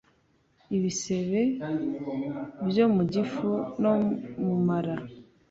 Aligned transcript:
Ibisebe 0.75 1.41
byo 2.67 2.85
mugifu 2.95 3.49
no 3.81 3.93
mumara 4.43 4.95